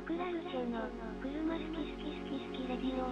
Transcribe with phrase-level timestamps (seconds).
[0.00, 0.80] マクラルシェの
[1.20, 3.04] 車好き好き好き好きレディオ。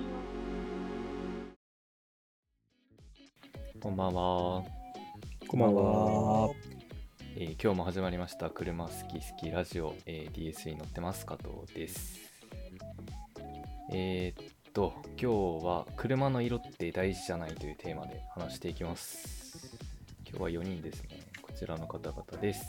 [3.78, 4.64] こんばんは、
[5.46, 6.50] こんばんは。
[7.36, 12.20] えー今日も始まりました車好き好きラジオ、えー DS に乗ってます加藤です。
[13.92, 19.78] えーっと今日は車の色って大事じゃないというテーマで話していきます。
[20.26, 21.20] 今日は4人ですね。
[21.42, 22.64] こちらの方々です。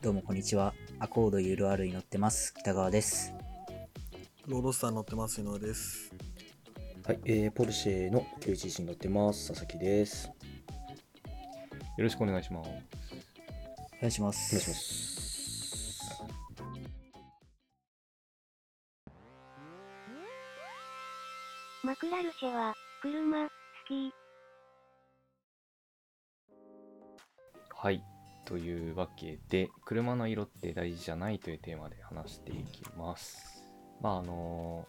[0.00, 0.72] どうもこんにちは。
[1.00, 2.52] アコード URR に乗ってます。
[2.54, 3.32] 北川です。
[4.46, 6.12] ロードスター乗ってます井上です。
[7.06, 9.48] はい、えー、ポルシェの911に乗ってます。
[9.48, 10.26] 佐々木です。
[10.26, 10.32] よ
[11.98, 12.72] ろしくお願いしますお
[14.00, 14.56] 願いします。
[14.56, 15.08] お願いします。
[21.84, 23.50] マクラルシェは車好
[23.86, 24.12] き
[27.80, 28.02] はい
[28.48, 33.62] というわけで車の色って大事じゃないというテーマで話していきます。
[34.00, 34.86] まああの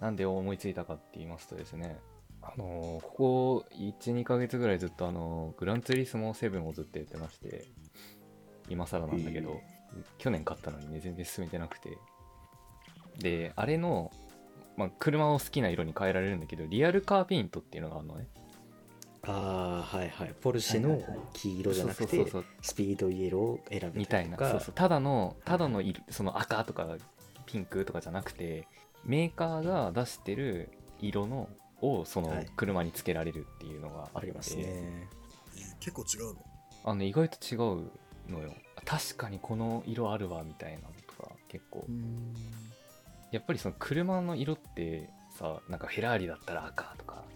[0.00, 1.98] なんで思いついたかって言いますとですね
[2.42, 7.64] あのここ12ヶ月ぐらいずっとあのグランツーリスモ7をずっとやってまして
[8.68, 9.60] 今更なんだけど、
[10.18, 11.96] 去年買ったのにね全然進めてなくて。
[13.18, 14.10] であれの、
[14.76, 18.28] まあ、車を好きな色に変えられるんだけどリアルカーペイントっていうのがあるのね。
[19.30, 20.34] ああ、はいはい。
[20.40, 21.00] ポルシェの
[21.32, 22.26] 黄色じゃなくて
[22.62, 24.36] スピードイエローを選べみたいな。
[24.36, 24.74] そうそう。
[24.74, 26.96] ただのただの色その赤とか
[27.46, 28.66] ピンクとかじゃなくて
[29.04, 31.48] メーカーが出してる色の
[31.80, 32.46] をそのはい。
[32.56, 34.64] 車につけられるっていうのがあって、ありますね。
[34.66, 35.20] えー
[35.80, 36.44] 結構違うの？
[36.84, 37.90] あの意外と違う
[38.30, 38.54] のよ。
[38.84, 41.86] 確かにこの色あるわみたいなのとか結構。
[41.90, 42.34] ん。
[43.30, 47.29] やっぱりその車の色ってさなんかフェラーリだったら赤とかア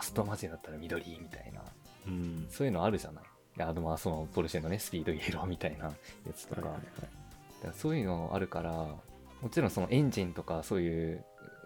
[0.00, 1.62] ストンマーチンだったら緑みたいな。
[2.06, 2.46] うん。
[2.50, 3.24] そういうのあるじゃない。
[3.56, 5.92] であとまあそのポルシェのねスピードイエローみたいなや
[6.34, 6.84] つとか、はいはいはい。
[6.84, 11.24] だからそういうのあるからもちろんそのエンジンとかそういう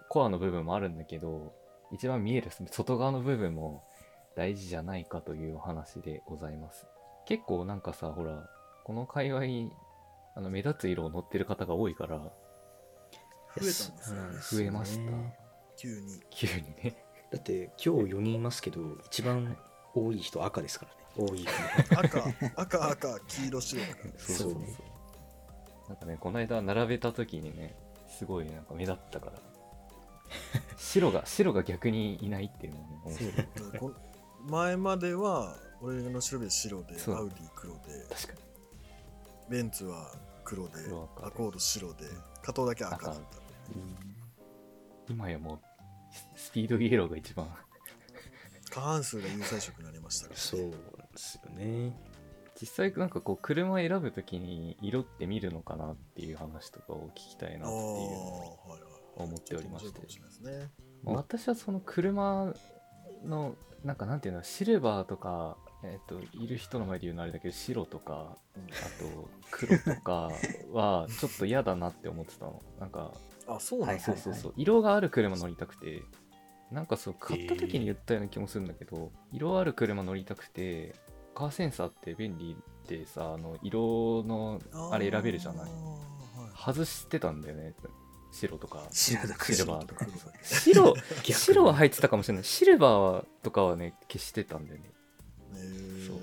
[0.09, 1.53] コアの部分もあるんだけど
[1.91, 3.83] 一番見える外側の部分も
[4.35, 6.87] 大事じゃないかというお話でございます。
[7.27, 8.49] 結構なんかさほら
[8.83, 9.71] この界隈
[10.35, 14.19] あの目立つ色を乗ってる方が多いから増えたんですね。
[14.41, 15.11] 増えました。
[15.11, 15.35] ね
[15.77, 16.19] 急に。
[16.31, 19.57] 急にねだって今日4人いますけど、一番
[19.95, 20.85] 多い人赤ですか
[21.17, 21.29] らね。
[21.29, 21.45] 多い。
[21.97, 22.23] 赤、
[22.55, 23.81] 赤、赤、黄色、白。
[23.81, 23.91] そう
[24.27, 24.51] そうそう。
[24.51, 24.61] そう
[25.89, 27.75] なんかねこの間並べた時にね
[28.07, 29.33] すごいなんか目立ったから。
[30.77, 33.93] 白が白が逆にいないっていうのもね面白い。
[34.49, 37.79] 前までは俺の白で白で、アウディ黒で、
[38.11, 38.39] 確かに。
[39.49, 40.11] ベンツは
[40.43, 40.73] 黒で
[41.23, 42.05] アコード白で、
[42.43, 43.21] 加藤だけ赤だった。
[45.09, 45.59] 今やもう
[46.13, 47.47] ススピードイエローが一番
[48.69, 50.77] 過半数が有彩色になりましたから、そうなんで
[51.15, 51.95] すよね。
[52.59, 58.93] 実際なんかこう車選ぶ時に色って見るのかなっていう話とかを聞きたいなっていう。
[59.15, 60.01] 思っておりまして
[61.03, 62.53] 私はその車
[63.25, 70.31] のなんかなんていうのシルバーとかえっ、といる人の前で言うのあれだけど白とかあと黒とか
[70.71, 73.11] はちょっと嫌だなって思ってたのなんか
[73.47, 74.53] あ、そうなんですそうそうそう。
[74.55, 76.03] 色がある車乗りたくて。
[76.71, 80.95] なんかそう買った時に言ったような気もするんだけど、色ある車乗りたくて
[81.35, 84.59] カーセンサーって便利でさあの色の
[84.91, 85.71] あれ選べるじゃない？
[86.57, 87.75] 外してたんだよね。
[88.31, 88.87] 白とか。
[88.89, 89.19] シル
[89.67, 90.07] バーとか。
[90.41, 92.43] 白白は入ってたかもしれない。
[92.43, 94.89] シルバーとかはね消してたんだよね。
[95.55, 96.07] へー。
[96.07, 96.17] そう。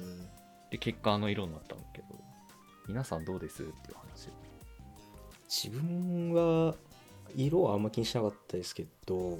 [0.73, 2.07] で結果あの色になったんだけど
[2.89, 3.63] 皆さんどうです？
[3.63, 4.31] っていう話。
[5.49, 6.75] 自分は
[7.37, 9.39] 色はあんま気にしなかったですけど、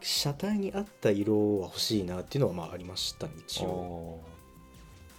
[0.00, 4.20] 車体に合った色は欲しいなっていうのはまあありましたね一応。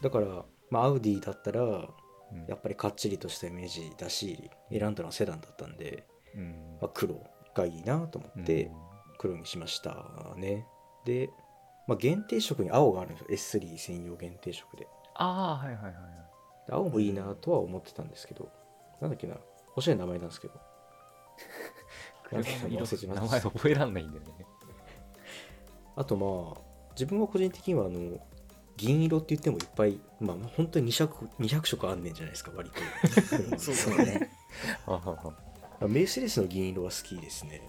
[0.02, 2.46] だから、まあ、アウディだったらうん。
[2.48, 6.78] やっぱりかっちりとしたイメージだし選んだのはセダンだったんで、うん。
[6.82, 7.16] まあ、黒
[7.54, 8.72] がいいなと思って
[9.18, 10.08] 黒にしました
[10.38, 10.66] ね、
[11.06, 11.30] で、
[11.88, 13.62] まあ、限定色に青があるんですよ。
[13.62, 14.88] S3 専用限定色で。
[15.16, 15.96] ああはいはいはい
[16.70, 18.50] 青もいいなとは思ってたんですけど
[19.02, 19.36] なんだっけな。
[19.76, 20.54] おしゃれな名前なんですけど
[22.32, 24.46] 名前覚えらんないんだよね。
[25.96, 26.62] あとまあ
[26.92, 28.20] 自分は個人的にはあの
[28.78, 33.60] 銀色って言ってもいっぱいまあ本当に200 200色あんねんじゃないですか割と。
[33.60, 34.32] そうね。
[34.86, 35.34] あはは
[35.82, 37.62] メーセデスの銀色は好きですね。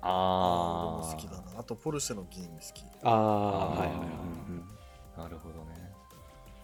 [0.00, 1.06] あー。
[1.06, 1.60] 俺も好きだな。
[1.60, 2.84] あと、ポルシェの銀好き。
[3.02, 4.04] ああはいはいは
[5.18, 5.92] い、なるほどね。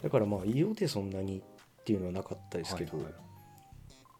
[0.02, 1.42] だからまあ色でそんなにっ
[1.84, 3.29] ていうのはなかったですけど、はいはい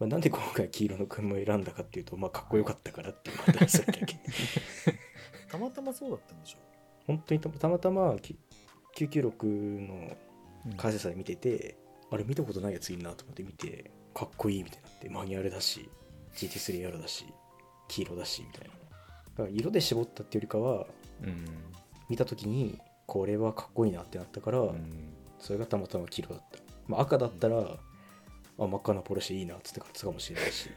[0.01, 4.17] まあ、なんで今回黄色の車を選んだかっていうとまあかっこよかったからっていうのがあったけ。
[5.51, 6.59] たまたまそうだったんでしょ
[7.07, 8.39] 本当にたたまたまき
[8.97, 10.17] 996の
[10.67, 11.77] うんカーセで見てて、
[12.11, 15.89] あれ見たことないやついるなと思って見てかっこいいみたいになってマニュアルだし
[16.35, 17.25] GT3R だし
[17.89, 18.75] 黄色だしみたいな。
[18.75, 18.75] だ
[19.37, 20.87] から色で絞ったっていうよりかは
[21.23, 21.45] うん。
[22.09, 25.15] 見た時にこれはかっこいいなってなったから、うん。
[25.39, 27.79] それがたまたま黄色だった、まあ、赤だったら、
[28.61, 30.71] あ真っ赤なポルシェいいなっつって買ってたかもしれないし、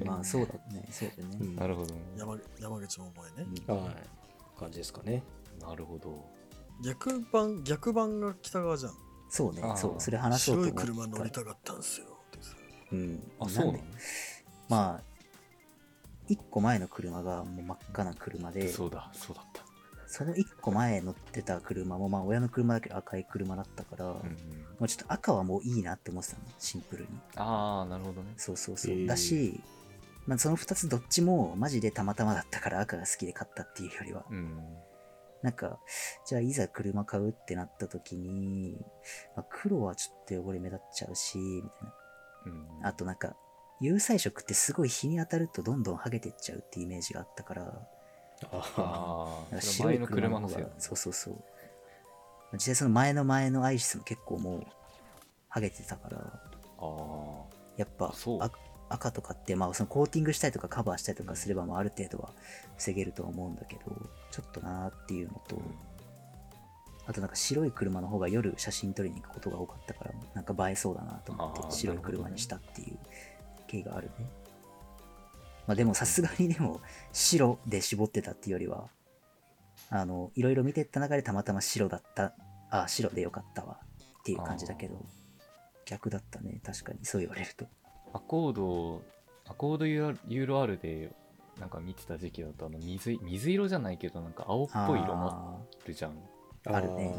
[0.00, 1.36] うん、まあそうだね、そうだね。
[1.40, 1.56] うん。
[1.56, 2.00] なるほどね。
[2.18, 3.46] 山山口の思いね。
[3.68, 3.84] うん。
[3.84, 3.94] はい。
[4.58, 5.22] 感じですかね。
[5.60, 6.24] なるほど。
[6.84, 8.92] 逆版、逆版が北側じゃん。
[9.30, 9.62] そうね。
[9.62, 11.08] あー、そう、それ話そうと白い思った。
[11.08, 12.06] 車乗りたかったんすよ。
[12.36, 12.56] ってさ
[12.92, 13.32] うん。
[13.38, 13.78] あそうなの？
[13.78, 13.96] んで？
[14.68, 15.02] まあ、
[16.28, 19.10] 一個前の車がもう真っ赤な車で、そうだ。
[19.14, 19.63] そうだった
[20.14, 24.20] その一個前乗ってた車も、まあ親の車だけど赤い車だったから、も
[24.82, 27.08] うちょっと赤はもういいなって思ってたの、シンプルに。
[27.34, 29.06] ああなるほどねそうそうそう。
[29.06, 29.60] だし、
[30.28, 34.56] まあその二つどっちもマジでたまたまだったから赤が好きで買ったっていうよりは、うん
[35.42, 35.80] なんか、
[36.24, 38.78] じゃあいざ車買うってなった時に、
[39.36, 41.94] まあ、黒はちょっと汚れ目立っちゃうし、みたいな。
[42.46, 43.36] うんあとなんか、
[43.80, 47.86] 有彩色ってすごい日に当たるとどんどん剥げてっちゃうっていうイメージがあったから、
[48.52, 51.34] あああなんかそれ前の車のせい方がそうそうそう。
[52.54, 54.66] 実際その前の前のアイシスも結構もう、
[55.50, 56.18] 剥げてたから、
[56.78, 57.44] あ
[57.76, 58.12] やっぱ
[58.88, 62.30] 赤とかって、まあそのコーティングしたりとかカバーしたりとかすれば、まあある程度は
[62.76, 63.80] 防げるとは思うんだけど、
[64.30, 65.60] ちょっとなーっていうのと、
[67.06, 72.98] あとなんか白い車の方が夜写真撮りに行くことが多かったから、なんか映えそうだなと思って白い車にしたっていう
[73.66, 74.26] 経緯があるね。
[75.66, 76.80] まあでもさすがにでも
[77.12, 78.88] 白で絞ってたっていうよりは、
[79.90, 82.34] あの、いろいろ見てった中でたまたま白だった、
[82.70, 83.78] あ、白でよかったわ
[84.20, 85.04] っていう感じだけど、
[85.86, 86.98] 逆だったね、確かに。
[87.04, 87.66] そう言われると。
[88.12, 89.02] アコード
[89.46, 91.12] アコードユーユーロ R で
[91.58, 96.12] なんか見てた時期だとあの水水色じゃないけどなんか青っぽい色もああるじゃん。
[96.66, 97.14] あるね。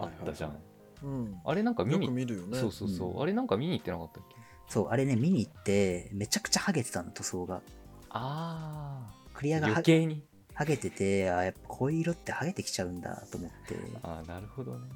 [0.00, 0.58] あったじゃん。
[1.02, 1.40] うん。
[1.44, 2.26] あれなんか見よにね。
[2.52, 3.22] そうそうそう、うん。
[3.22, 4.34] あれなんか見に行ってなかったっけ？
[4.34, 7.62] ーそう、あれね、見に行って、めちゃくちゃハゲてたの、塗装が。
[8.10, 10.22] あクリアがは余計に
[10.54, 14.88] ハゲてて、あ、やっぱこういう色ってハゲてきちゃうんだと思って、ああなるほどね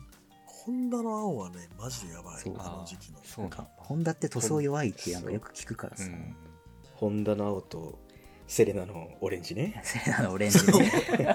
[0.64, 2.54] ホンダの青はね、マジでやばいそう。
[2.58, 3.18] あの時期の。
[3.24, 6.36] そうなホンダって塗装弱いってなんかよく聞くからさ、うん
[6.94, 7.98] ホンダの青と
[8.46, 10.92] セレナのオレンジね セレナのオレンジね。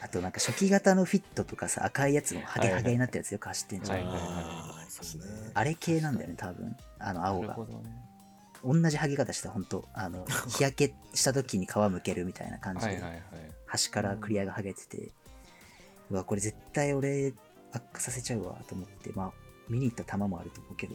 [0.00, 3.98] あとなんか初期型のフィットとかさ、赤いやつもハゲハゲになったやつよく走ってんじゃん。
[3.98, 5.26] はいはいはいああ、そうね。
[5.52, 6.76] あれ系なんだよね、多分。
[7.00, 7.72] あの青がなるほ。
[7.72, 8.05] どね
[8.66, 9.84] 同じハゲ方した、ほんと。
[9.92, 13.00] あの、 日焼けした時に皮むけるみたいな感じで、
[13.66, 15.12] 端からクリアがハゲてて、
[16.10, 17.32] うわ、これ絶対俺
[17.72, 19.32] 悪化させちゃうわと思って、まあ、
[19.68, 20.94] 見に行った玉もあると思うけど、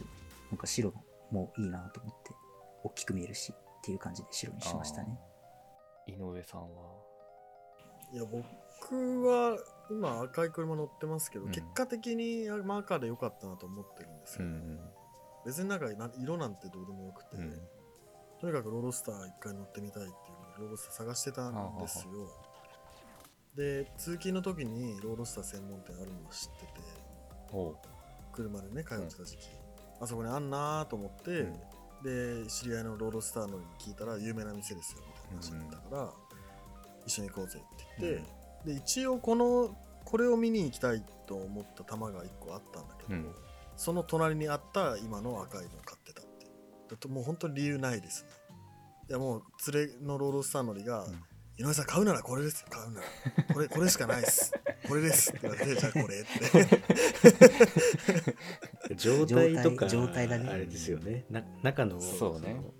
[0.49, 0.93] なんか白
[1.31, 2.31] もいいなと思って、
[2.83, 5.19] 大きく見えるし、っていう感じで白にしましたね。
[6.07, 6.67] 井上さんは？
[8.13, 9.57] いや、僕は
[9.89, 14.45] 今赤い車乗ってますけど、うん結果的にまあ赤でよかったなと思ってるんですよ。
[14.45, 14.79] うん
[15.45, 17.53] 別になんかな色なんてどうでもよくて、うん。
[18.39, 22.11] とにかくロードスター一回乗ってみたいっていうのでロードスター探してたんですよ。
[23.55, 26.81] で、通勤の時にロードスター専門店あるのを知ってて、
[28.31, 29.49] 車でね、通ってた時期。
[29.99, 31.51] あそこにあんなーと思って、
[32.03, 35.01] で、知り合いのロードスターのに聞いたら有名な店ですよ
[35.31, 36.13] みたいな話だったから、
[37.05, 38.23] 一緒に行こうぜって言っ
[38.63, 43.35] て、で、一応この、これを見に行きたいと思った玉が一個あったんだけど、うん
[43.81, 46.45] その隣にあった今の赤いのを買ってたって。
[46.45, 46.51] いう。
[46.87, 48.29] だともう本当に理由ないですね。
[49.09, 51.13] いやもう連れのロードスター乗りが、うん。
[51.57, 53.07] 井上さん買うならこれですよ買うなら。
[53.55, 54.53] これこれしかないっす。
[54.87, 56.25] これですって言われてじゃあこれっ
[58.87, 58.93] て。
[58.95, 60.47] 状態とか状態だね。
[60.47, 61.25] あれですよね。
[61.31, 62.53] な中のそうね。
[62.53, 62.71] の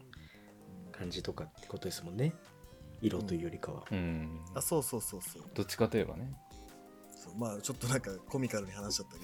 [0.92, 2.36] 感じとかってことですもんね。
[3.02, 4.40] 色というよりかは、うん。
[4.54, 5.44] あそうそうそうそう。
[5.56, 6.32] どっちかといえばね
[7.38, 9.18] まあちょっとなんかコミカルに話しちゃった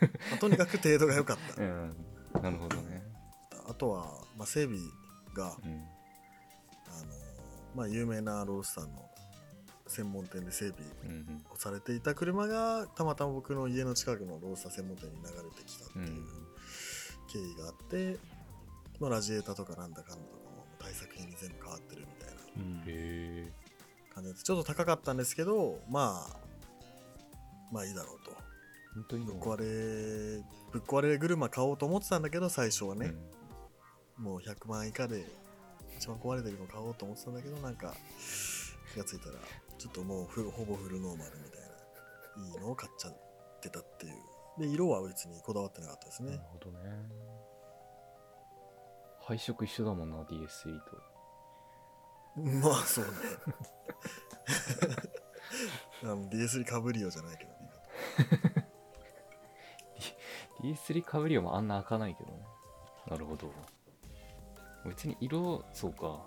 [0.00, 1.96] けど、まあとにかく程度が良かった、 うん。
[2.42, 3.02] なるほどね。
[3.68, 4.78] あとは、まあ、整備
[5.34, 5.72] が、うん。
[5.72, 7.14] あの
[7.74, 9.08] まあ、有名なロースターの
[9.86, 16.06] 専門店で整備うんをされていた車がたまたま僕の家の近くのロースター専門店に流れてきたってうん。
[16.06, 16.24] いう
[17.32, 18.18] 経緯があって、
[18.98, 22.40] まあ、ラジエーターとかなんだかんだとかも対策品に全部変わってるみたいな
[24.14, 26.36] 感じでちょっと高かったんですけどまあ
[27.70, 28.36] まあいいだろうと。
[28.94, 33.14] 本当にぶっ壊れぶっ壊れ車買おうと思ってたんだけど最初はね、
[34.18, 34.24] うん。
[34.24, 35.24] もう100万以下で
[35.96, 37.94] 一番壊れてるの買おうと思ってたんだけどなんか
[38.92, 39.34] 気がついたら
[39.78, 41.66] ちょっともうほぼフルノーマルみたいな
[42.46, 44.14] いいのを買っちゃってたっていう。
[44.58, 46.30] で色は別にこだわってなかったですね。
[46.30, 46.78] なるほどね。
[49.22, 51.10] 配色一緒だもんな DS3 と。
[52.66, 53.10] まあそうね。
[56.02, 57.50] あの DS かぶりようじゃないけど
[58.18, 58.24] ね
[60.62, 62.38] DS3 かぶりはもあんな開かないけどね
[63.10, 63.50] なるほど
[64.86, 66.20] 別に色、そうか。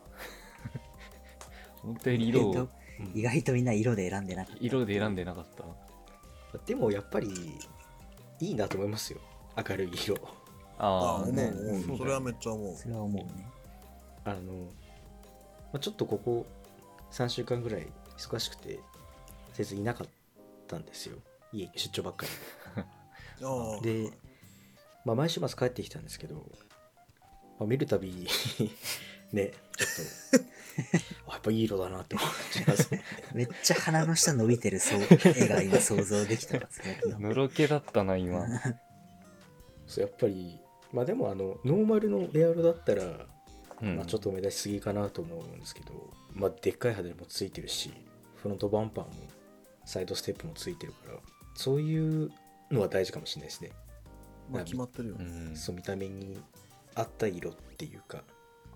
[1.83, 2.69] 思ったより色を意外と
[3.15, 4.63] 意外とみんな色で選んでなかった。
[4.63, 5.45] 色で選んでなかっ
[6.51, 6.59] た。
[6.65, 7.59] でもやっぱり
[8.39, 9.19] いいなと思いますよ
[9.57, 10.15] 明るい色
[10.77, 11.97] ああ、ね思う。
[11.97, 12.75] それはめっちゃ思う。
[12.75, 13.47] それは思うね。
[14.23, 14.69] あの、ま
[15.73, 16.45] あ、ちょっとここ
[17.11, 17.87] 3週間ぐらい
[18.17, 18.79] 忙しくて
[19.53, 20.07] 先生いなかっ
[20.67, 21.17] たんですよ
[21.53, 24.11] 家に出張ばっかり で、
[25.05, 26.35] まあ、毎週末帰ってきたんですけど、
[27.59, 28.09] まあ、見るたび
[29.31, 30.53] ねちょっと
[31.29, 36.67] あやっぱいい色だなって思っちゃいますねめっちゃ鼻の下伸びてるそう絵が今想像できたわ。
[36.69, 38.47] そののろけだったな、今。
[39.87, 40.59] そうやっぱり
[40.91, 43.03] まあでもあのノーマルのエアロだったら、
[43.81, 47.91] うんまあ、ちょっと目立ちすぎかなと思うんですけど、まあ、でっかい羽もついてるし
[48.37, 49.11] フロントバンパーも
[49.85, 51.19] サイドステップもついてるから
[51.55, 52.31] そういう
[52.71, 53.71] のは大事かもしれないですね、
[54.51, 55.25] まあ決まってるよね。
[55.25, 55.55] うん。
[55.55, 56.39] そう見た目に
[56.95, 58.23] 合った色っていうか。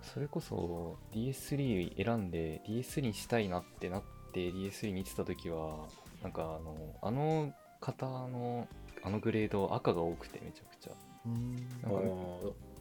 [0.02, 5.88] それこそ DS3 選んで DS にしたいなってなって DS3 見てた時は
[6.22, 8.68] なんかあのあの型の
[9.04, 10.94] あのグレード赤が多くてめちゃくちゃ。
[11.26, 11.56] うん。
[11.84, 12.08] あなんか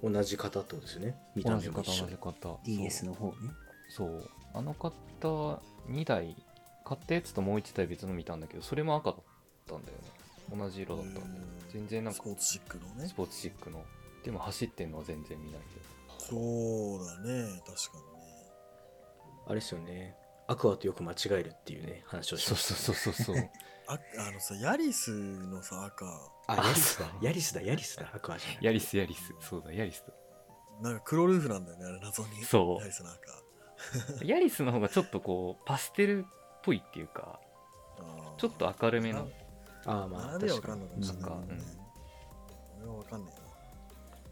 [0.03, 1.17] ー同じ型ってことですよね。
[1.35, 3.35] 見た同じ型目も一緒同じ型 DS の方ね。
[3.89, 4.31] そう。
[4.55, 4.93] あの型
[5.91, 6.37] 2台
[6.85, 9.23] 買ったやつともう1台別の見たんだけどそれも赤だっ
[9.67, 10.05] たんだよね。
[10.57, 13.09] 同じ色だったんだようん全然なんかスポーツシックのね。
[13.09, 13.15] ス。
[13.15, 13.85] ポーツシックの。
[14.25, 15.87] でも走ってんのは全然見ないけど
[16.19, 18.27] そうだね、確かにね。
[19.47, 20.17] あれですよね。
[20.49, 22.75] アクアとよく間違えるっていうね話をしそうました。
[22.75, 23.51] そうそうそうそう
[23.89, 26.05] ああのさ、ヤリスのさ、赤、
[26.49, 27.07] あヤリスだ。
[27.23, 28.11] ヤリスだヤリスだ。
[28.13, 28.59] アクアじゃない。
[28.63, 29.33] ヤリスヤリス。
[29.41, 30.13] そうだヤリスだ。
[30.83, 32.45] なんか黒ルーフなんだよね、あれ謎に。
[32.45, 32.81] そう。
[32.81, 34.25] ヤリスの赤。
[34.27, 36.29] ヤリスの方がちょっとこうパステルっ
[36.63, 37.39] ぽいっていうか
[37.99, 38.37] あー。
[38.37, 39.29] ちょっと明るめの
[39.87, 40.75] ああまああれでは確かに。
[40.75, 41.37] わかんないかもしれなかね。
[42.79, 43.41] 俺はわかんないな。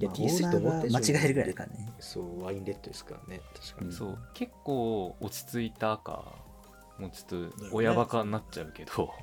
[0.00, 1.92] いや、まあ DS と思った以上にオーナーが間違えるぐらいだからね。
[2.00, 3.40] そうワインレッドですからね。
[3.54, 4.18] 確かに、うんそう。
[4.34, 6.12] 結構落ち着いた赤
[6.98, 9.12] もうちょっと親バカになっちゃうけど、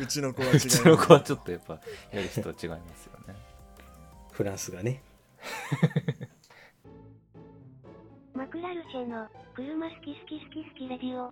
[0.00, 0.56] うちの子は違う。
[0.56, 1.78] うちの子はちょっとやっぱ
[2.12, 3.34] ヤリスとは違いますよね。
[4.32, 5.02] フランスがね。
[8.34, 11.30] マクラルシェの車好き好き好き好きレディオ。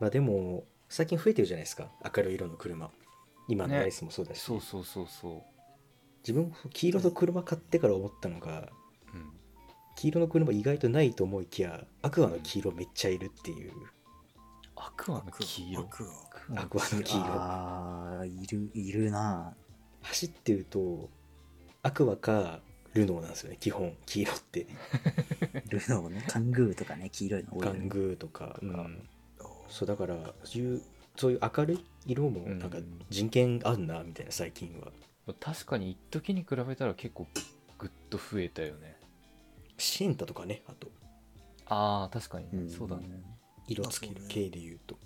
[0.00, 1.90] まあでも最近増えてるじゃないですか。
[2.16, 2.90] 明るい色の車。
[3.48, 3.80] 今のね。
[3.80, 5.42] ヤリスもそうだし、そうそうそうそう。
[6.22, 8.70] 自分も黄色の車買ってから思ったのが
[9.12, 9.32] うん。
[9.96, 13.72] 黄色の車意外とないと思いきやアクアの黄色めっちゃいるっていう。
[14.76, 15.80] アクアの黄色？
[15.80, 16.04] アク
[16.56, 16.60] ア。
[16.62, 17.24] アクアの黄色。
[17.26, 19.54] ああ、いる、いるな。
[20.02, 21.08] 走ってると
[21.82, 22.60] アクアか
[22.94, 23.56] ルノーなんですよね。
[23.58, 24.66] 基本黄色って。
[25.68, 27.84] ルノーね、カングーとかね、黄色いの多いガよね。
[27.84, 29.08] ングーとかが、うん
[29.68, 30.82] そうだからそういう
[31.16, 34.92] そういう明るい色もなんかうん人権あんなみたいな最近は。
[35.40, 37.26] 確かに一時に比べたら結構
[37.78, 38.96] グッと増えたよね。
[39.78, 40.88] シエンタとかねあと。
[41.66, 42.70] ああ確かにね、ん。
[42.70, 43.22] そうだね。
[43.66, 44.98] 色つける系で言うと。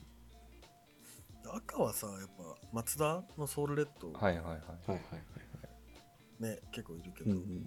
[1.54, 4.54] 赤はさ、やっぱ、マツダのソウルレッド、はいはいはい。
[4.54, 7.64] はいはいはいね、結構いるけど、うんうんうん。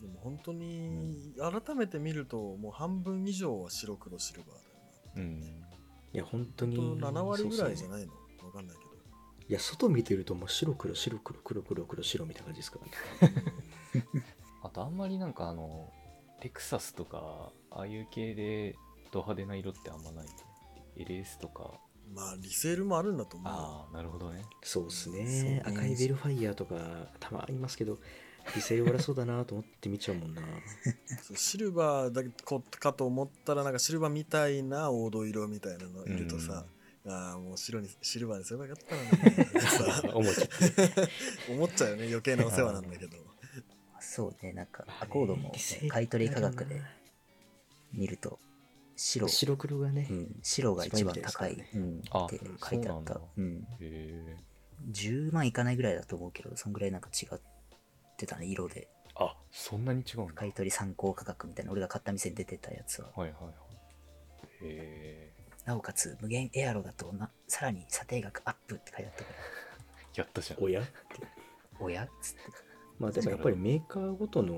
[0.00, 4.68] でも本当に、改めて見ると、もう半分以上は白黒シルバーだよ
[5.16, 5.22] な。
[5.22, 5.63] うん
[6.14, 8.12] いや本当に本当7割ぐらいじゃいないの？
[8.46, 8.90] わかんないけど。
[9.46, 12.78] いや外見てるともう白黒白黒黒黒黒白みたいな感じですか？
[13.20, 14.24] ら ね
[14.62, 15.92] あとあんまりなんかあの
[16.42, 18.74] レクサスとかああいう系で
[19.12, 20.26] ド派手な色ってあんまない
[20.96, 21.78] LS とか。
[22.12, 23.58] まあ、リセールもあるんだと思うよ。
[23.58, 24.44] ああなるほどね。
[24.62, 25.62] そうっすね。
[25.64, 27.98] 赤いベルファイヤーとかたまにいますけど
[28.54, 30.42] リセール悪そうだなと思って見ちゃうもんな。
[31.34, 36.64] シルバーだけこかと思ったらなんかシルバーみたいな黄土色みたいなのいるとさ、
[37.06, 39.60] ああもう白にシルバーにすればよかったのにね。
[39.60, 43.16] さ 思っちゃ思っちゃうよね余計なお世話なんだけど。
[44.00, 46.80] そうね、なんか、アコードもリセール買い取り価格で
[47.92, 48.38] 見ると、
[48.96, 52.64] 白、白黒がね、うん、白が一番高い、うん、あって書いてあった。
[52.68, 53.20] そうなんだ。
[53.38, 53.56] うん。
[53.56, 54.36] へえ
[54.92, 57.44] 10万いかないぐらいだと思うけど、そんぐらいなんか違って
[58.26, 58.88] たね、色で。
[59.16, 60.32] あそんなに違うんだ。
[60.34, 63.08] 買い取り参考価格みたいな、俺が買った店に出てたやつは。
[63.14, 63.54] はいはいはい。
[64.62, 65.32] へえ
[65.66, 69.36] なおかつ、無限エアロだとな、さらに査定額アップって書いてあったから、
[70.14, 70.62] やったじゃん。
[70.62, 70.82] おや？
[71.80, 72.04] おや？
[72.04, 72.40] っつって。
[72.98, 74.54] まあでもやっぱりメーカーごとの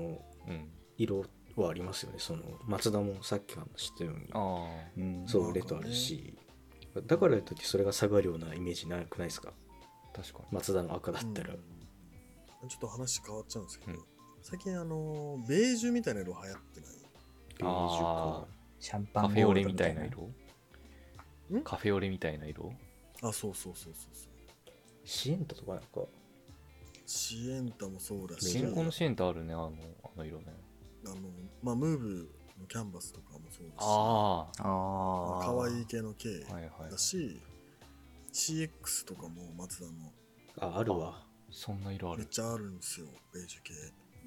[0.47, 0.71] うん。
[0.97, 1.23] 色
[1.55, 2.19] はありますよね。
[2.19, 4.29] そのマツダもさっき話したように。
[4.33, 5.27] あうん。
[5.27, 6.35] そうレッドあるし。
[7.05, 9.53] だからといってそれが下がるようなイメージなくないですか？
[10.13, 10.45] あ確かに。
[10.51, 11.59] マツダの赤だったら、うん
[12.67, 14.03] ちょっと話変わっちゃうんですけど、うん。
[14.41, 16.89] 最近あのベージュみたいな色流行ってない？
[16.89, 16.99] ベー
[17.57, 18.47] ジュあか。
[18.79, 20.05] シャンパンカフェオレみたいな。
[20.05, 20.29] 色？
[21.57, 21.61] ん？
[21.63, 22.71] カフェオレみたいな色？
[23.23, 24.31] あそうそうそうそうそう。
[25.03, 26.01] シエンタとかなんか？
[27.05, 28.49] シエンタもそうだし。
[28.49, 29.71] 新婚のシエンタあるね、あの、
[30.03, 30.45] あの色ね。
[31.05, 31.15] あの
[31.63, 33.75] まあムーブのキャンバスとかもそうだし。
[33.79, 35.45] あああ。
[35.45, 36.53] 可愛い系の K あ。
[36.53, 36.97] はいはいだ。
[36.97, 37.41] し、
[38.33, 40.73] CX とかもマツダの。
[40.73, 42.19] ああるわそんな色ある？
[42.19, 43.73] めっちゃあるんですよベージュ系。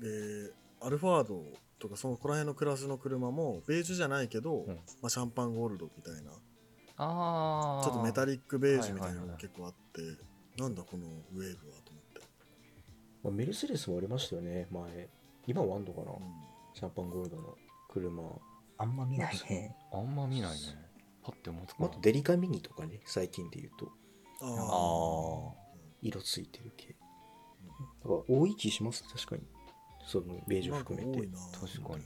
[0.00, 1.42] でアルファード
[1.78, 4.66] とかそのこら辺のクラスの車もベージュじゃないけど、ん。
[5.02, 6.32] まあ、シャンパンゴールドみたいな。
[6.96, 7.84] ああ。
[7.84, 9.38] ちょっとメタリックベージュみたいなのがはいはいはい。
[9.40, 10.02] 結構あって、
[10.62, 12.20] なんだこのウェーブはと思って、
[13.22, 15.08] まあメルセデスもありましたよね前。
[15.46, 16.20] 今はあんのかな、うん。
[16.74, 17.56] シャンパンゴールドの
[17.88, 18.22] 車。
[18.78, 19.76] あんま見ないね。
[19.92, 20.58] あんま見ないね。
[21.22, 23.92] パッて思いつかあないとデリカミニとかね最近で言うと。
[24.42, 25.60] ああ
[26.02, 26.96] 色ついてる系
[28.02, 29.04] だから多い気します？
[29.04, 29.42] 確かに。
[30.06, 31.20] そのベージュ含めて。
[31.20, 31.38] 多いな。
[31.38, 32.04] 確かに。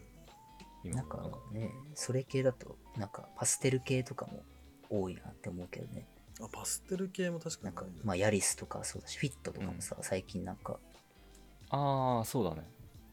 [0.85, 4.43] 今なんかね、それ系だと、なんかパステル系とかも
[4.91, 6.07] 多いなって思うけどね。
[6.41, 10.79] あパステル系も確かなんかまあヤリスとかそうだし、フィットとかもさ、最近なんか。
[11.71, 12.69] ああ、そうだね。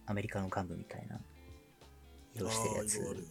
[0.08, 1.20] アメリカの幹部みたいな。
[2.34, 3.00] 色してるやつ。
[3.00, 3.26] ああるよね。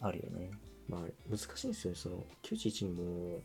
[0.00, 0.50] あるよね。
[0.88, 1.96] まあ難しいんですよね。
[1.96, 3.40] その911にも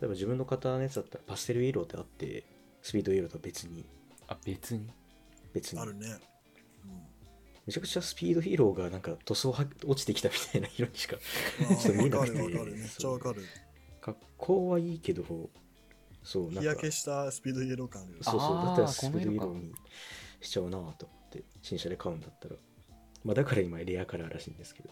[0.00, 2.44] 例えば自分の型のやつだったらパステルイエローってあって
[2.88, 3.84] スピードイエローとは別に。
[4.28, 4.88] あ、別に？
[5.52, 5.78] 別に。
[5.78, 6.06] あるね、
[7.66, 11.18] めちゃくちゃスピードヒーローがなんか塗装は落ちてきたみたいな色にしか
[11.68, 12.76] うん、ちょっと見えなわくてかるわかる。
[12.76, 13.44] めっちゃわかる。
[14.00, 15.22] 格好はいいけど
[16.22, 18.56] そうなんか日焼けしたスピードイエロー感あるそうそう。
[18.56, 19.72] だったらスピードイエローに
[20.40, 20.92] しちゃうなと思
[21.26, 22.56] って新車で買うんだったら。
[23.22, 24.88] まあだから今レアカラーらしいんですけど。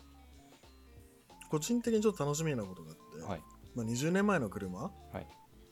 [1.50, 3.40] 個人的にちょっと楽しみなことがあって、はい。
[3.74, 4.82] まあ、20年前の車。
[4.82, 5.26] はい。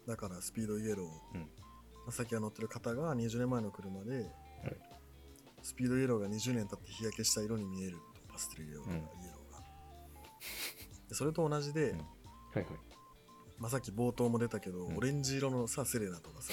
[0.06, 1.38] だからスピードイエロー、
[2.10, 4.30] さっきが乗ってる方が20年前の車で、
[5.62, 8.98] スピードイエローが20年経って日焼けした色に見えるとパステルイエローが,、うん。
[8.98, 9.58] イエローが。
[11.08, 11.98] でそれと同じで、うん。
[11.98, 12.66] はいはい。
[13.58, 14.96] まあ、さっき冒頭も出たけど、うん。
[14.96, 16.52] オレンジ色のさセレナとかさ。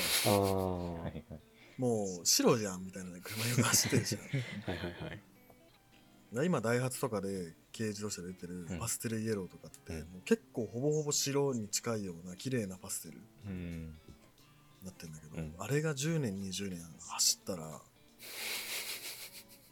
[1.77, 4.21] もう白じゃんみたいな車色走ってるじゃん。
[4.71, 5.23] はいはい
[6.31, 8.79] で今ダイハツとかで軽自動車で出てるうん。
[8.79, 9.99] パステルイエローとかって、うん。
[9.99, 13.17] もう結構ほぼほぼ白に近いような綺麗なパステル。
[13.17, 13.95] にうん。
[14.83, 17.81] なってるんだけど、うんあれが10年20年走ったら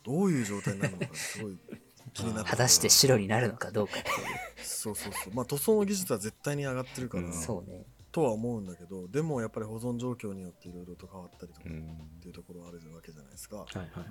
[0.04, 1.58] どういう状態になるのかすごい
[2.14, 4.14] 気になって果たして白になるのかどうかってい
[4.64, 7.34] そうそうそうまあ塗装の技術は絶対に上がってるから、うんう。
[7.34, 7.86] そうね。
[8.12, 11.98] とは思うんだけどでもやっぱり保存状況によっていろいろと変わったりとかっうん。
[12.22, 14.06] ていうところはあるわけじゃないですか、はいはいは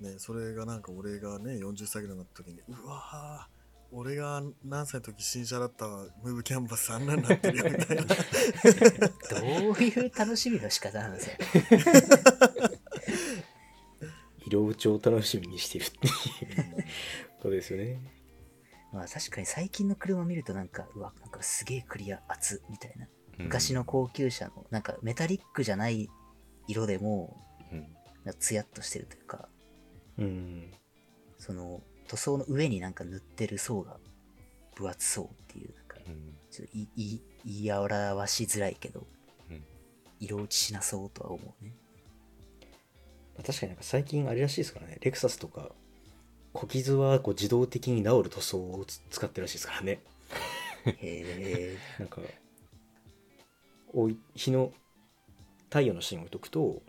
[0.00, 3.61] いね、それがなんか俺がね40歳ぐらいになった時にうわー
[3.92, 8.04] 俺が何歳の時新車だったムーブキャンバスあんなになってるよみたいな
[9.30, 11.36] どういう楽しみの仕方なんですよ。
[14.46, 16.12] 色打ちを楽しみにしてるっていう
[17.36, 18.00] ことですよね
[18.92, 23.06] まあ確かに最近の車見るとなんか、うわ、なんかすげえクリア熱みたいな。
[23.06, 26.10] うん昔の高級車の、なんかメタリックじゃない
[26.68, 28.34] 色でも、うん。
[28.38, 29.48] ツヤっとしてるというか、
[30.18, 30.70] うん
[31.38, 33.96] その塗装の上になんか塗ってる層が
[34.74, 36.34] 分厚そうっていう、なんか、うん。
[36.50, 39.06] ちょっといい言い表しづらいけど、
[39.50, 39.62] うん
[40.20, 41.74] 色落ちしなそうとは思うね。
[43.34, 45.70] まあ確かになんか最近あれらしいですからねレクサスとか
[46.52, 50.00] 小傷はこう自動的に治る塗装をつ使ってるらしいですからね
[50.84, 51.76] へえ。
[51.98, 52.20] なんか
[53.92, 54.72] おい日の
[55.70, 56.82] 太陽の芯を置いとくと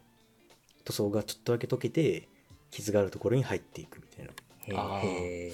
[0.84, 2.28] 塗装がちょっとだけ溶けて
[2.70, 4.32] 傷があるところに入っていくみたいな。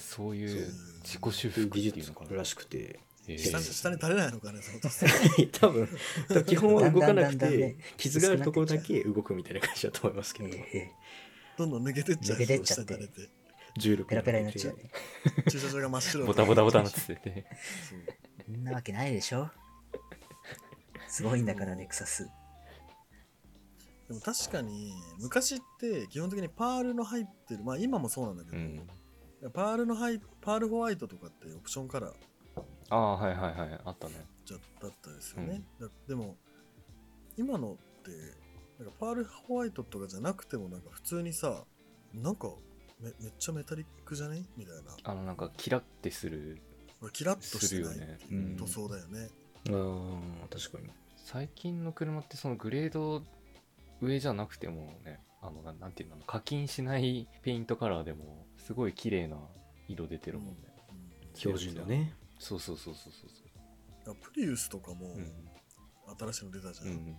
[0.02, 0.72] そういう
[1.04, 1.70] 自己修復。
[1.70, 3.00] 技術らしくて
[3.38, 4.80] 下に下に垂れないのかねその
[5.52, 5.88] 多分
[6.28, 10.58] 多分基本は動かなくてね傷があるところだけ動くみたいな感じだと思いますけど。
[11.58, 13.10] どんどん抜けてっちゃう抜けてっちゃって
[13.78, 14.90] 重力ペラペラになっちゃうね。
[15.50, 17.46] 駐車場が真っ白ボタボタボタなってて。
[17.88, 18.00] そう
[18.46, 19.50] そんなわけないでしょ？
[21.08, 22.30] すごいんだから、レクサス。
[24.08, 28.88] でも確かに昔って基本的にパールの入ってるまあ今もそうなんだけど、うん。
[29.54, 32.14] パールの入パールホワイトとかってオプションカラー
[32.90, 33.80] ああ、はいはいはい。
[33.86, 34.26] あったね。
[34.46, 36.36] じゃだったですよね、だでも
[37.38, 38.12] 今のって
[38.80, 41.64] なんかパールホワイトとかじゃなくてもなんか普通にさ
[42.14, 42.50] なんか
[43.00, 44.44] めめっちゃメタリックじゃね？
[44.58, 44.92] みたいな。
[45.04, 46.60] あの、なんか、キラってする。
[47.14, 48.56] キラッとしてないするよね。
[48.58, 49.30] 塗装だよね。
[49.70, 49.72] あ
[50.44, 50.90] あ確かに。
[51.16, 53.24] 最近の車ってそのグレード
[54.02, 59.38] 上じゃなくてもね、あの、ななんていうの、課金しないペイントカラーでも、すごい綺麗な
[59.88, 60.56] 色出てるもんね。
[61.36, 62.14] 標準だね。
[62.40, 64.16] そうそうそうそうそうう。
[64.16, 65.16] んプリウスとかも。
[66.20, 67.18] 新しいの出たじゃん、うん。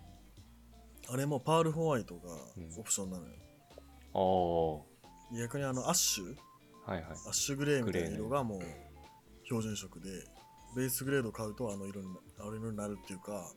[1.07, 2.73] あれもパールホワイトがうん。
[2.77, 4.83] オプションなのよ、
[5.31, 6.35] ああ、逆にあのアッシュ？
[6.85, 7.11] はいはい。
[7.11, 8.61] アッシュグレーみたいな色がもう
[9.45, 10.09] 標準色で
[10.75, 13.49] ベースグレード買うとあの色になあの色になるっていうか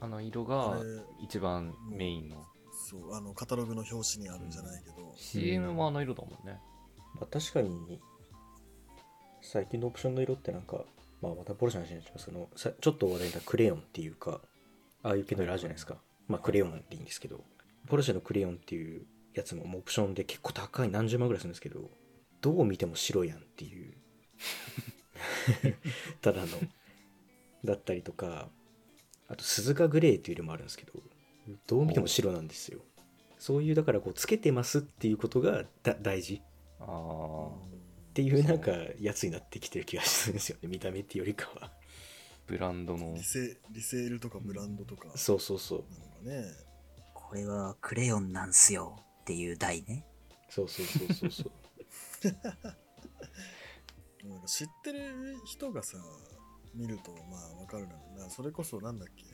[0.00, 0.78] あの色が
[1.22, 2.44] 一番メインの
[2.88, 6.58] そうあのカタログの表紙にあるんじゃないけど、CM もあの色だもんね。
[7.20, 8.00] まあ、確かに
[9.42, 10.84] 最近のオプションの色ってなんか、
[11.20, 14.40] まあ、またポルシェの話になっちゃいますけどさちょっと話題になったクレヨンっていうか
[15.02, 15.96] ああいう系の色あるじゃないですか。
[16.28, 17.44] まあクレヨンでいいんですけど
[17.88, 19.02] ポルシェのクレヨンっていう
[19.34, 21.90] やつももうオプションで結構高い何十万ぐらいするんですけど
[22.40, 23.92] どう見ても白やんっていう。
[26.22, 26.46] ただの
[27.64, 28.48] だったりとか
[29.28, 30.92] あと鈴鹿グレーっていう色もあるんですけど
[31.66, 32.80] どう見ても白なんですよ。
[33.38, 36.42] そういうだからこうつけてますっていうことがだ大事。
[36.80, 40.68] ああっていうなんかやつになってきてる気がするんですよね。
[40.68, 41.70] 見た目っていうよりかは。
[42.46, 43.14] ブランドの。
[43.14, 45.08] リセリセールとかブランドとか。
[45.16, 45.84] そうそうそう。
[45.92, 46.52] なのかね。
[47.14, 50.04] これはクレヨンなんすよっていう題ね。
[50.48, 51.52] そうそうそうそうそう。
[54.28, 55.98] なんか知ってる人がさ
[56.74, 59.24] 見るとまあわかるななそれこそなんだっけ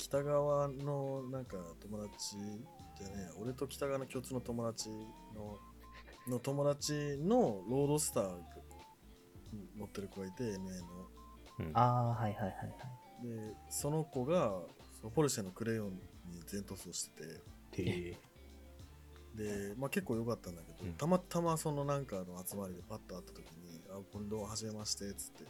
[0.00, 2.36] 北川のなんか友達
[2.98, 5.58] じゃねえ俺と北川の共通の友達の
[6.26, 8.36] の友達のロードスター
[9.52, 10.58] に乗ってる子がいて MA の。
[11.60, 11.70] うん。
[11.74, 12.50] ああ、はいはいはいは
[13.24, 13.26] い。
[13.26, 14.52] でその子が
[15.00, 17.22] そのポルシェのクレヨンに全塗装して
[17.70, 17.82] て。
[17.82, 18.16] で
[19.36, 20.94] で、まあ、結構良かったんだけど、うん。
[20.94, 25.44] たまたまそのなんかの集まりでパッと会った時に「あこんどうもはじめまして」っつって。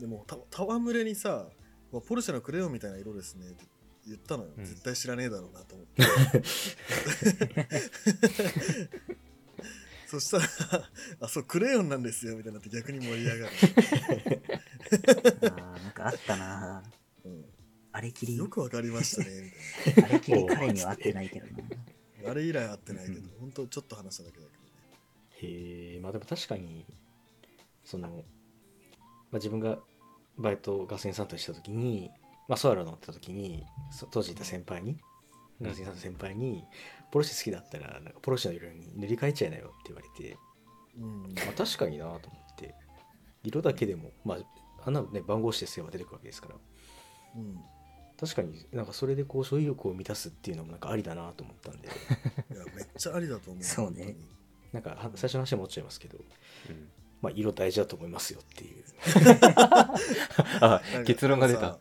[0.00, 1.48] でもた戯れにさ
[1.96, 3.64] 「わポルシェのクレヨンみたいな色ですね」って
[4.06, 4.64] 言ったのよ、うん。
[4.64, 6.02] 絶対知らねえだろうなと思って。
[10.06, 10.44] そしたら
[11.20, 13.52] 「あそうクレヨンなんですよ」みたいになって逆に盛り上がる、
[15.50, 16.84] ああ、なんかあったな。
[17.24, 17.44] うん。
[17.90, 19.52] あれきり、よくわかりましたね
[19.86, 21.52] みたいあれきり 彼には会ってないけどな。
[22.24, 24.68] なあれ以来会ってないけど、うん本当ちょっと話しただけだけどね。
[25.42, 26.86] へえまあでも確かに
[27.84, 28.22] その、まあ、
[29.36, 29.78] 自分が
[30.38, 32.10] バイトガソリンスタンドにした時に
[32.48, 34.98] まあソアラ乗ってた時にそ当時いた先輩に
[35.60, 36.64] うんガソリンスタンドの先輩に
[37.10, 40.36] ポルシェ好きだったらなんかポルシェの色に塗り替えちゃいなよって言われて、
[40.98, 41.22] うん。
[41.34, 42.74] まあ、確かになと思って
[43.42, 44.38] 色だけでもまあ
[44.84, 46.54] あんなのね番号指定すれば出てくるわけですから。
[47.36, 47.58] うん。
[48.18, 51.88] 確かになんかそれでこう所有欲を満たすっていうのもなんかありだなと思ったんで。
[52.54, 53.62] いやめっちゃありだと思う。
[53.62, 54.16] そうね。
[54.72, 56.18] なんかは最初の話は持っちゃいますけど。
[56.18, 56.88] うん
[57.22, 58.84] まあ色大事だと思いますよっていう。
[61.04, 61.78] 結論が出た。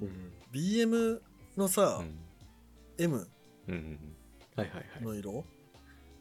[0.00, 0.32] うん。
[0.52, 1.20] BM
[1.56, 2.18] のさ、うん。
[2.98, 3.28] M
[5.02, 5.44] の色？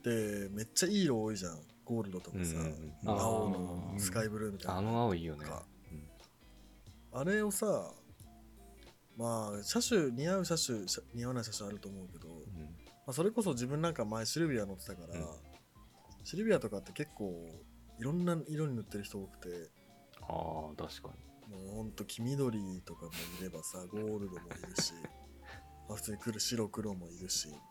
[0.04, 1.60] でめっちゃいい色多いじゃん。
[1.86, 4.78] ゴールドとかさ、うん青のスカイブルーみたいな。
[4.78, 5.46] あの青いいよね。
[5.46, 5.64] か。
[7.14, 7.94] あれをさ
[9.18, 12.76] まあ車種似合う車種車似合わない車種あると思うけど、まうん。
[13.08, 15.26] あ、それこそ自分なんか前シルビア乗ってたから、うん
[16.26, 17.48] シルビアとかって結構
[18.00, 19.70] いろんな色に塗ってる人多くて
[20.22, 21.10] ああ確か
[21.48, 24.94] もうほんと黄緑とかもいればさゴールドもいるし
[25.88, 27.66] まあ普通に来る白黒もいるしみたいな。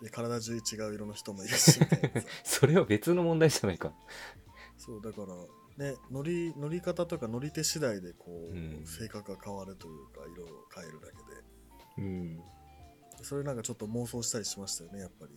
[0.00, 0.58] で体中違
[0.90, 3.92] う色の人もいるしみたいな それは別の問題じゃないか。
[4.76, 5.34] そうだから
[5.84, 8.86] ね乗り乗り方とか乗り手次第でこう、うん。
[8.86, 11.18] 性格が変わるというか色を変えるだけ
[11.98, 12.36] うん。
[12.36, 15.32] でそれなんかちょっと妄想したりしましたよねやっぱり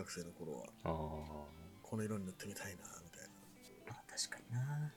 [0.00, 0.90] 学生の頃はああ
[1.82, 2.72] この色に塗ってみたいな
[3.04, 3.22] みたい
[3.86, 4.92] なまあ確かにな。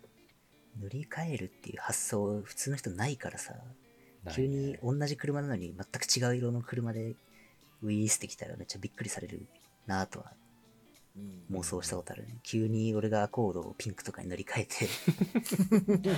[0.81, 3.53] 塗り替えるっていう発想普通の人ないからさ、
[4.23, 7.15] ない急に同じ車なのに全く違う色の車で
[7.83, 9.45] ウィースってきたらめっちゃびっくりされる
[9.85, 10.33] なとは
[11.15, 12.39] うん妄想したことあるね。
[12.43, 14.87] 急に俺がアコードをピンクとかに塗り替えて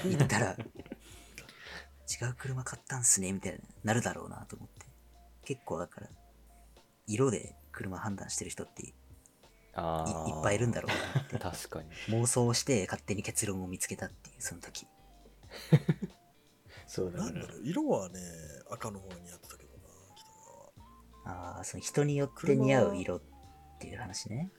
[0.10, 4.86] 行ったら違う車買ったんすねみたいななるだろうなと思って。
[5.43, 6.10] 結構だから
[7.08, 8.94] 色で車判断してる人っていい
[9.76, 11.38] ああっぱいいるんだろうなって。
[11.38, 11.90] 確かに。
[12.08, 14.88] 妄想して勝手に結論を見つけたっていうその時。
[16.88, 17.62] そうだからなんだろう。
[17.64, 18.20] 色はね
[18.72, 19.84] 赤の方が似合ってたけどな
[20.16, 20.32] 北
[21.26, 23.22] 川は、ああその人によって似合う色っ
[23.80, 24.50] ていう話ね。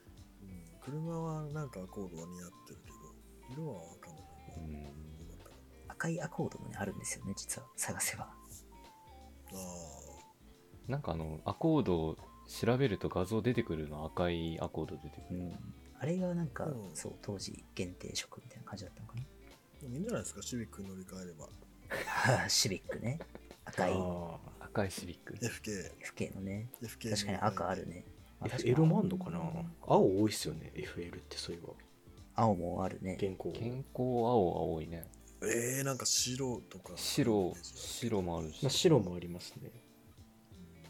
[0.42, 4.96] うん、車はなんかアコードは似合ってるけど色は赤の方がうん
[5.88, 7.68] 赤いアコードもねあるんですよね実は。
[7.76, 8.26] 探せば。
[8.26, 8.32] な
[9.54, 9.96] あ
[10.88, 12.16] なんかあのアコードを
[12.48, 15.52] 調べると画像出てくるの赤いアコード出てくる、うん。
[15.98, 16.90] あれがなんか、うん。
[16.94, 20.42] そう当時限定色みたいな感じだったのかーでもいいんじゃないですか？
[20.42, 21.48] シビックに乗り換えれば。
[22.42, 23.18] な シビックね。
[23.64, 23.92] 赤い。
[23.94, 25.34] あ赤いシビック。
[25.34, 26.70] FK FK のね。
[26.82, 28.04] FK 確かに赤あるね。
[28.40, 28.76] ああ確かに。
[28.76, 29.38] FL もあんのかな？
[29.86, 31.72] 青多いっすよね FL ってそういえば。
[32.34, 33.16] 青もあるね。
[33.16, 34.22] 健康健康青
[34.54, 35.04] が多いね。
[35.42, 36.92] えー、なんか白とか。
[36.96, 39.70] 白白もあるし、まあ、白もありますね。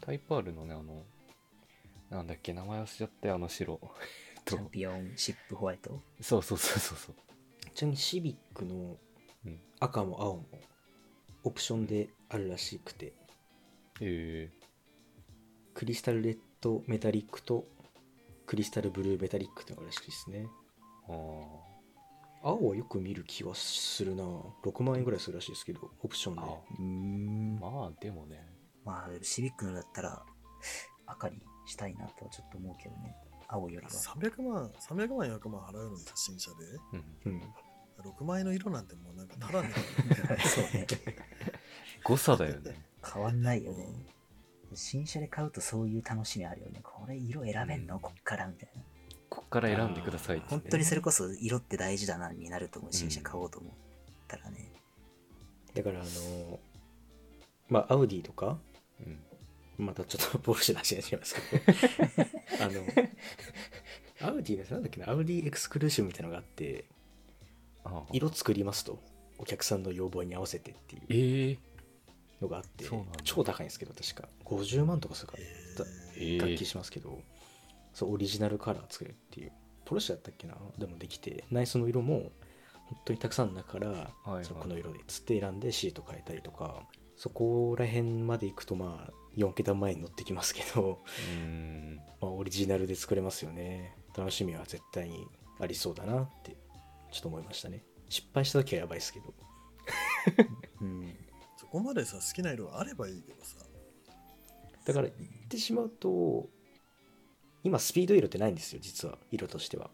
[0.01, 1.03] タイプ R のねあの
[2.09, 3.79] なんだっけ名前忘れちゃったよあの白
[4.45, 4.51] と。
[4.51, 6.01] チャンピオンシップホワイト？
[6.21, 7.15] そうそうそうそうそう。
[7.73, 8.97] ちなみにシビックの
[9.45, 9.59] うん。
[9.79, 10.45] 赤も青も
[11.43, 13.13] オプションであるらしくて。
[14.01, 14.49] え。
[15.73, 17.67] クリスタルレッドメタリックと
[18.45, 20.47] クリスタルブルーメタリックってのがあるらしいですね。
[21.07, 24.23] ー、あ青はよく見る気はするな。
[24.63, 26.41] 6万円ぐらいするらしいですけどオプションで。
[26.41, 27.59] あうーん。
[27.61, 27.69] あ。
[27.69, 28.47] まあでもね。
[28.85, 30.23] まあ、シビックのだったら
[31.05, 33.15] 赤にしたいなとはちょっと思うけどね。
[33.47, 33.91] 青よりは。
[33.91, 36.57] 300万、300万、400万払うのにさ、新車で。
[37.25, 37.33] うん。
[37.33, 37.41] うん
[37.97, 40.85] 6万円の色なんてもうなんかただみたいそうね。
[42.03, 42.79] 誤差だよね。
[43.03, 43.87] 変わんないよね。
[44.75, 46.79] 新車で買うとそういう楽しみあるよね。
[46.83, 47.99] これ色選べんの？
[47.99, 48.83] こっからみたいな。
[49.29, 50.49] こっから選んでくださいって、ね。
[50.51, 52.93] 本当にそれこそ色って大事だなになると思う。
[52.93, 53.73] 新車買おうと思っ
[54.27, 54.71] たらね。
[55.73, 56.59] だからあの
[57.67, 58.59] まあアウディとか
[58.99, 59.19] うん。
[59.77, 61.57] またちょっとポルシェの話になっちゃいますけ
[62.59, 62.63] ど。
[62.63, 66.85] あのアウディのなんだっけなアウディエクスクルーシブみたいなのがあって
[68.11, 68.99] 色作りますと
[69.37, 71.57] お客さんの要望に合わせてっていうええ。
[72.41, 73.19] のがあってそうなんだ。
[73.23, 74.27] 超高いんですけど確か。
[74.45, 75.43] 50万とかするかな。
[75.85, 76.35] だえ。
[76.35, 77.19] え楽器しますけど、
[77.93, 79.51] そうオリジナルカラー作るっていう。
[79.85, 80.55] ポルシェだったっけな？
[80.77, 82.31] でもできて内装の色も
[82.85, 84.45] 本当にたくさんの中から、いはい。
[84.45, 86.83] そのこの色でつって選んでシート変えたりとか
[87.15, 91.95] そこら辺まで行くとまあ4桁前に乗ってきますけど、うーん。
[92.19, 95.27] まあ、オリジナルで作れますよね楽しみは絶対に
[95.59, 96.57] ありそうだなって
[97.11, 99.33] ちょっと思いましたね失敗した時はやばいですけど
[100.81, 101.15] うん。
[101.57, 103.57] そこまでさ、好きな色があればいいけどさ。
[104.85, 106.49] だから言ってしまうと
[107.63, 109.89] 今スピード色ってないんですよ実は色としては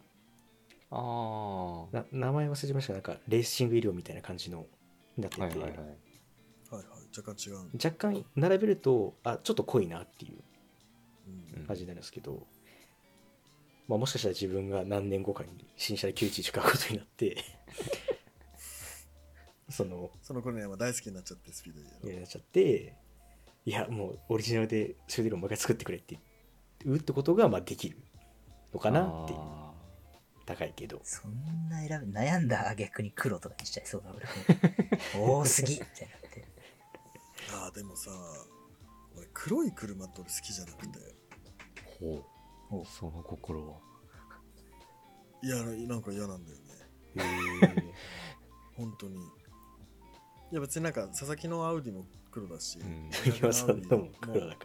[0.91, 1.95] ああ。
[1.95, 4.67] な名前忘れましたがなんかレーシング色みたいな感じの
[5.17, 5.97] になってて、はいはいはい。
[7.15, 12.47] 若干違うん若干並べるとあちょっと濃いなっていう感じになるんですけど、
[13.87, 17.37] まあ、もしかしたら自分が何年後かに新車で911買うことになって
[19.69, 22.19] そのその頃にはまあ大好きになっちゃって、スピードいいやろ。
[22.19, 22.95] やっちゃって
[23.65, 26.19] いやもうオリジナルでそれでもう一回作ってくれって
[26.83, 27.97] 言うってことがまあできる
[28.73, 29.73] のかなっていうあ
[30.45, 34.25] 高いけどそんな選ぶ、悩んだ逆に黒とかにしちゃいそうだ、俺
[35.21, 35.39] も。
[35.39, 36.42] 多すぎってなって。
[37.53, 38.11] ああ、でもさ、
[39.15, 40.99] 俺黒い車って俺好きじゃなくて。
[40.99, 42.23] ーほう。
[42.69, 43.77] ほうその心は。
[45.41, 46.63] いや、なんか嫌なんだよね。
[47.15, 47.93] へー
[48.75, 49.17] 本当に。
[50.53, 53.09] いや別になんか佐々木のアウディも黒だし、うんも
[54.21, 54.57] 黒だから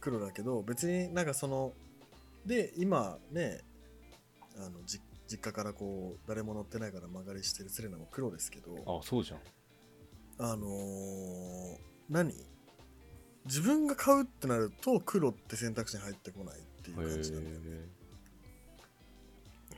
[0.00, 1.72] 黒だけど別になんかその
[2.46, 3.64] で今ね
[4.56, 9.40] あのじ実家からこう誰も乗ってないから曲がりしてるセレナも黒ですけどあ、そうじゃん。
[10.38, 12.32] あのー何？
[13.44, 17.62] 自分が買うってなると黒って選択肢に入ってこないっていうへ感じなんだよね。
[17.66, 17.88] え。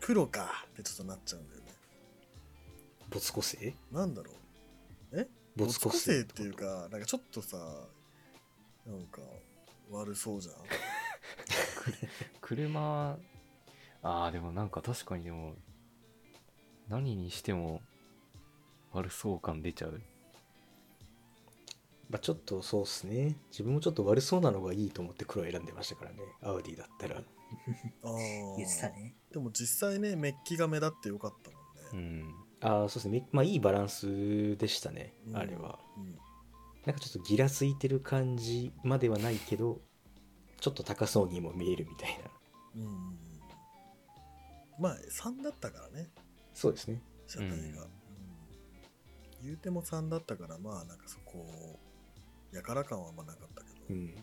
[0.01, 1.67] 黒かってちょっとなっちゃうんだよね。
[3.11, 3.75] 没個性？
[3.93, 4.33] なんだろ
[5.13, 5.21] う。
[5.21, 5.29] え？
[5.57, 7.57] 没個性っていうかなんかちょっとさ
[8.87, 9.21] なんか
[9.91, 10.55] 悪そうじゃん？
[12.41, 13.19] 車、
[14.03, 15.55] ああ、でもなんか確かにでも、
[16.89, 17.81] 何にしても
[18.93, 20.01] 悪そう感出ちゃう。
[22.11, 23.37] まあ、ちょっとそうっすね。
[23.53, 26.19] 自分もちょっと悪そうなのがいいと思って黒選んでましたからね。
[26.43, 27.23] アウディだったら。
[28.03, 28.57] あー。
[28.57, 29.15] 言ってたね。
[29.31, 32.29] でも実際ねメッキが目立ってよかったもね、うん。
[32.29, 32.35] ん。
[32.63, 33.29] ああそうですね。
[33.31, 35.37] まあいいバランスでしたね、うん。
[35.37, 35.79] あれは。
[35.97, 36.19] うん。
[36.85, 39.81] なんかちょっとギラついてる感じまではないけど
[40.61, 42.31] ちょっと高そうにも見えるみたいな。
[42.75, 43.21] うん
[44.81, 46.11] まあ3だったからね。
[46.55, 47.01] そうですね。
[47.29, 47.63] 車体が、うん。
[47.63, 47.85] うん。
[49.45, 51.79] 言うても3だったからまあなんかそこ
[52.53, 54.15] やから感はあんまなかったけど、うん。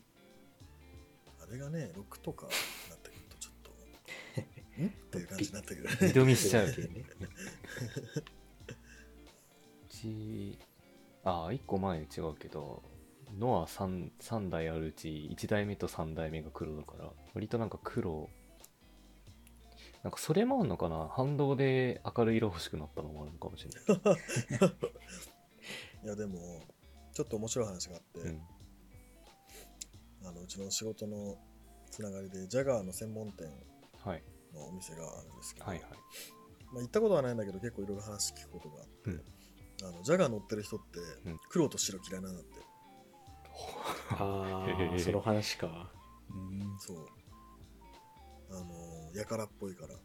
[1.42, 2.48] あれがね6とか
[2.90, 3.72] なってくるとちょっと
[4.84, 4.88] ん？
[4.88, 5.90] っていう感じになってくる。
[6.02, 7.06] 二度見しちゃうけどね。
[9.86, 10.60] うち、
[11.24, 12.84] ああ、一個前違うけど、
[13.40, 18.30] ノア 3, 3台あるうち1台目と3台目が黒だから、割となんか黒、
[20.04, 21.08] なんかそれもあんのかな？
[21.08, 24.16] 反動で明るい色欲しくなったのもあるのかもしれない。
[26.06, 26.62] いやでも
[27.18, 28.42] ちょっと面白い話があって、うん。
[30.24, 31.36] あのうちの仕事の
[31.90, 33.50] つながりでジャガーの専門店
[34.06, 34.24] はい。
[34.54, 35.90] のお店があるんですけど、はいはい。
[36.72, 39.22] まあ、行ったことはないんだけど結構いろいろ話聞くことがあって、うん
[39.82, 42.50] あのジャガー乗ってる人ってうん黒と白嫌いなんだって、
[44.12, 45.92] ああその話か
[46.30, 46.78] うん。
[46.80, 46.98] そう
[48.52, 49.96] あのやからっぽいから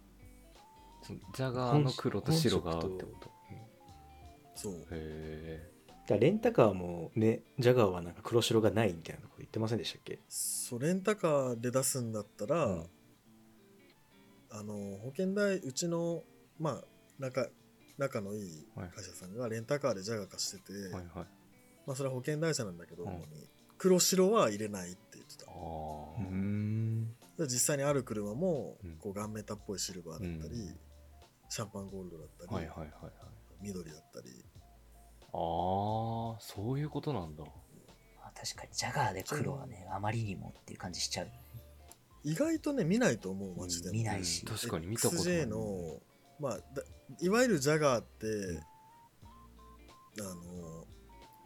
[1.02, 3.30] そジャガーの黒と白が合うってこと？
[4.54, 5.71] そうへえ。
[6.08, 10.18] だレンタカーもねジャガーはなんか黒白がないみたいなこと言ってませんでしたっけ？
[10.28, 12.86] そうレンタカーで出すんだったら、うん。
[14.50, 16.24] あの保険代うちの
[16.58, 16.84] まあ
[17.18, 17.46] 仲
[17.98, 21.04] 仲のいいはい会社さんがレンタカーでジャガー貸してて、はいはい。
[21.86, 23.22] まあそれは保険会社なんだけど、うん。
[23.78, 25.50] 黒白は入れないって言ってた。
[25.50, 27.14] あうーん。
[27.38, 28.96] で実際にある車も、うん。
[28.96, 30.76] こうガンメタっぽいシルバーだったり、うん。
[31.48, 33.12] シャンパンゴールドだったり、はいはいはいはい。
[33.62, 34.44] 緑だったり
[35.32, 37.44] ああそういうことなんだ。
[37.44, 37.50] ま
[38.26, 41.28] あ確かにジャガーで黒はね、あまりにもっていう感じしちゃう。
[42.24, 44.44] 意外とね見ないと思う街でも、見ないし。
[44.46, 45.32] うん確かに見たことない。
[45.32, 46.00] XJ の、
[46.38, 46.64] まあ、だ
[47.20, 48.26] いわゆるジャガーって、
[50.20, 50.86] あの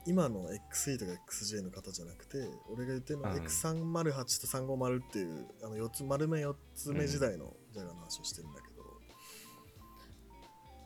[0.07, 3.45] 今の XE とか XJ の方じゃなくて俺が言ってるのはうん。
[3.45, 8.77] X308 と350っていうあの4つ丸目4つ目時代のジャガーの話をしてるんだけど、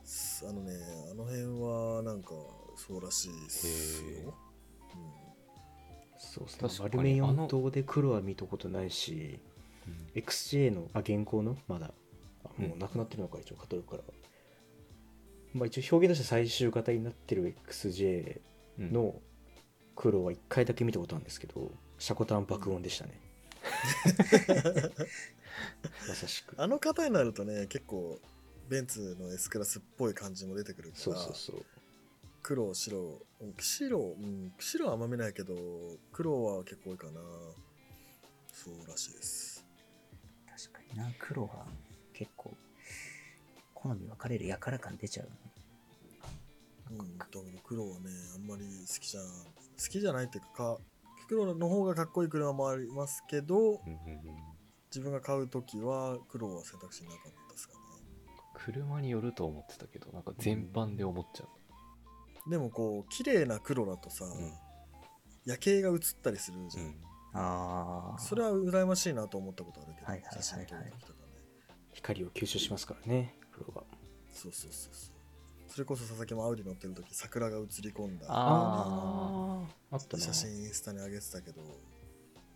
[0.04, 0.72] すあのね
[1.10, 2.30] あの辺はなんか
[2.87, 4.35] そうらしいっすへよ、
[6.19, 6.69] そうですね。
[6.69, 9.38] 確かに丸目あの4等で黒は見たことないし
[10.14, 11.93] XJ のあ現行のまだ
[12.45, 14.03] あもうなくなってるのか一応カトルから。
[15.53, 18.40] まあ一応表現として最終型になってる XJ
[18.79, 18.93] うん。
[18.93, 19.14] の
[19.97, 23.21] 黒は1回だけ見たことあるんですけどシャコタン爆音でしたね。
[26.09, 26.55] まさしく。
[26.57, 28.19] あの方になるとね結構
[28.69, 31.03] ベンツの S クラスっぽい感じも出てくるから。
[31.03, 31.64] そうそうそう
[32.42, 32.98] 黒白。
[33.40, 35.55] うん白うん白はあんま見ないけど
[36.12, 37.20] 黒は結構多いかな。
[38.53, 39.64] そうらしいです。
[40.46, 41.66] 確かにな、黒は
[42.12, 42.55] 結構
[43.74, 45.29] 好み分かれるやから感出ちゃう。
[46.90, 49.31] うんだけど黒はねあんまり好きじゃん好
[49.88, 50.79] きじゃないっていうかか
[51.29, 53.81] 黒の方がかっこいい車もありますけどうんうんうん。
[54.90, 57.81] 自分が買う時は黒は選択肢なかったですかね。
[58.55, 61.48] 車によると思ってたけどなんか全般で思っちゃう
[62.48, 64.29] でもこう綺麗な黒だとさ、ん。
[65.44, 66.94] 夜景が映ったりするじゃん、うん。
[67.35, 68.18] ああ。
[68.18, 70.42] それは羨ましいなと思ったことあるけど、はいはいはいはい。
[70.42, 71.16] 写真撮る時とかね。
[71.92, 73.83] 光を吸収しますからね黒が。
[74.33, 75.14] そうそうそうそう。
[75.68, 78.26] それこそ佐々木もアウディ乗ってる時桜が映り込んだ。
[78.29, 80.22] ああったな。
[80.22, 81.62] 写真インスタに上げてたけど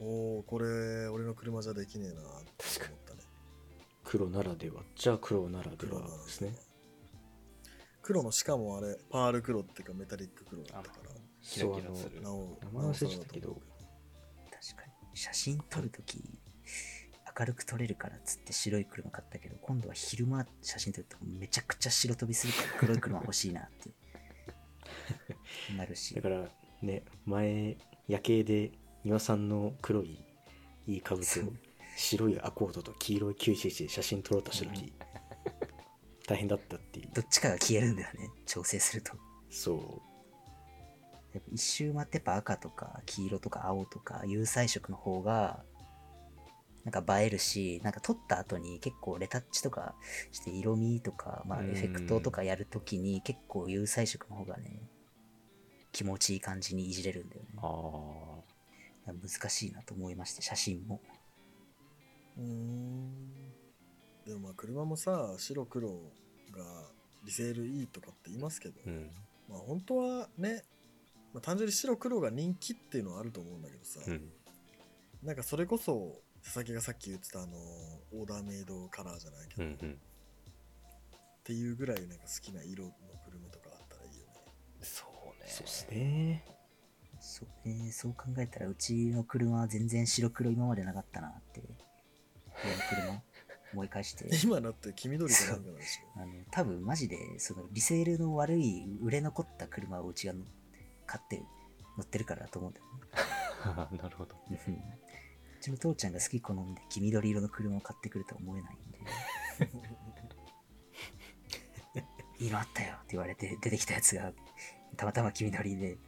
[0.01, 3.21] おおこれ俺の車じゃできねえなって思ったね。
[4.05, 6.55] 黒ならではじゃあ黒ならで黒ならはですね
[8.05, 14.93] 黒のしかもあれパール黒っていうかメタリック黒だったからキラキラするなお名前忘れちゃったけど確かに。
[15.15, 16.23] 写真撮るとき、
[17.39, 23.91] 明るく撮れるからっつって白い車買ったけど、今度は昼間写真撮るとめちゃくちゃ白飛びするから黒い車欲しいなって。
[25.77, 26.21] なるしだ。
[26.21, 26.47] から
[26.83, 30.23] ね前夜景で庭さんの黒い
[30.87, 31.27] いい株と
[31.97, 34.93] 白いアコードと黄色い911で写真撮ろうとした時
[36.27, 37.11] 大変だったっていう。
[37.15, 38.31] どっちかが消えるんだよね。
[38.47, 39.13] 調整すると。
[39.51, 39.79] そう。
[41.35, 45.65] やっぱ一周回ってやっぱ赤とか黄色とか青とか有彩色の方が
[46.85, 49.95] なんか映えるしなんか撮った後に結構レタッチとか
[50.31, 51.71] して色味とか、まあ、うん。
[51.71, 54.81] エフェクトとかやるときに結構有彩色の方がね
[55.93, 57.49] 気持ちいい感じにいじれるんだよね。
[57.61, 61.01] あ難しいなと思いまして写真も。
[62.39, 63.34] うーん
[64.27, 66.65] でもまあ車もさ白黒が
[67.25, 69.11] リセールいいとかって言いますけど、うん。
[69.49, 70.63] まあ本当はね、
[71.33, 74.31] まあ、単純に白黒が人気っていうのはあると思うんだけどさ、うん。
[75.23, 77.57] なんかそれこそ佐々木がさっき言ってたあの
[78.13, 79.99] オーダーメイドカラーじゃないけど、っうんうん。
[81.45, 82.91] ていうぐらいなんか好きな色の
[83.25, 84.33] 車とかあったらいいよね。
[84.83, 85.49] そうね。
[85.49, 86.45] そうですね。
[87.21, 87.93] そうね。
[87.93, 91.61] そう考えたらうちの車は全然白黒今までなかったなって。
[91.61, 93.23] 家の車
[93.75, 94.29] 思い返して。
[94.45, 100.35] 今だって黄緑かなんかなんでしょあの多分マジでそのリセールの悪い売れ残った車をうちが
[101.07, 101.43] 買って
[101.99, 103.99] 乗ってるからだと思うんだよね。
[104.03, 104.37] なるほど。
[104.49, 104.55] うん。
[104.55, 104.59] う
[105.61, 108.99] ちの父ちゃんが好き好んで黄緑色の車を買ってくるとは思えないんで。
[112.39, 114.33] いいのあったよって言われて出てきたやつが
[114.97, 115.99] たまたま黄緑で。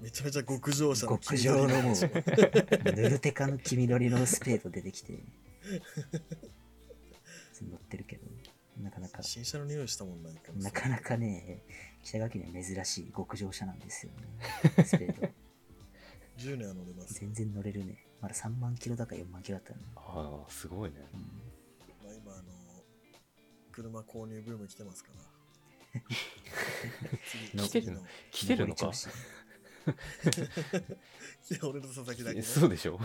[0.00, 5.18] めちゃめちゃ極上車の極上のもうヌルテカの黄緑のスペード出てきて
[7.64, 8.26] 乗ってるけど
[8.82, 9.22] なかなか。
[9.22, 10.52] 新車の匂いしたもんなんか。
[10.56, 11.64] なかなかね、
[12.02, 14.28] 北川家には珍しい極上車なんですよね。
[14.84, 15.28] スペード。
[16.36, 18.06] 10年は乗れます、全然乗れるね。
[18.20, 19.86] まだ3万キロだか4万キロだったの、ね。
[19.96, 20.96] ああすごいね。
[21.12, 21.20] うん。
[22.04, 22.42] まあ、今あの
[23.72, 26.00] 車購入ブーム来てますから。
[27.26, 28.06] 次来てるの？
[28.30, 28.92] 来てるのか？
[31.50, 33.00] いや俺と佐々木だけ、ね、そうでしょ？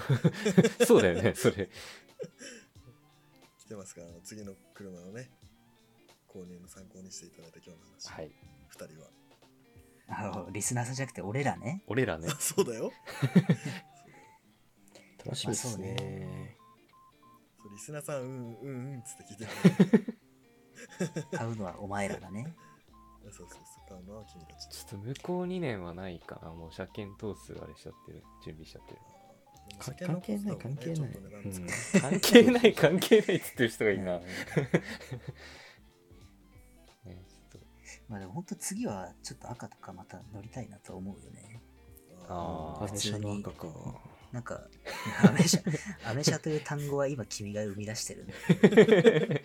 [0.86, 1.70] そうだよねそれ
[3.64, 5.30] 来てますから次の車のね
[6.28, 8.32] 購入の参考にしていただいた今日の話、はい
[8.72, 9.08] 2人は
[10.10, 11.84] あのリスナーさんじゃなくて俺らね。
[11.88, 12.92] 俺らねあそうだよ
[15.24, 16.58] 楽しみですね,、ね
[17.62, 19.46] そうリスナーさんうんうんうんっつって聞いて
[19.98, 20.18] る
[21.38, 22.54] 買うのはお前らだね。
[23.24, 23.56] そうそうそ
[23.86, 24.68] う買うのは君たち。
[24.68, 26.52] ちょっと向こう2年はないかな。
[26.52, 28.24] もう車検通すあれしちゃってる。
[28.44, 29.00] 準備しちゃってる。
[29.84, 31.10] か関係ない関係ない、
[32.02, 34.22] 関係ない関係ないっつってる人がいるな。
[38.10, 41.62] まあでも本当次はちょっと赤とかまた乗りたいなと思うよね。
[42.28, 42.90] あー。
[42.90, 43.68] アメ車の赤か。
[44.32, 44.68] なんか、
[45.24, 45.60] アメ車、
[46.10, 48.34] アメ車という単語は今君が生み出してるね。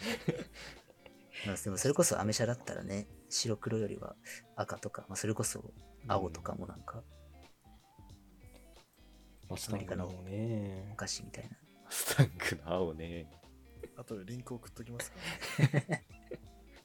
[1.47, 4.17] まあでもそれこそアメ車だったらね、白黒よりは
[4.57, 5.73] 赤とか、まあ、それこそ
[6.07, 6.97] 青とかもなんか。
[6.97, 7.18] マ
[9.57, 11.51] スタングのもねお菓子みたいな。
[11.91, 13.27] スタンクの青ね。
[13.97, 15.17] あとでリンク送っときますか？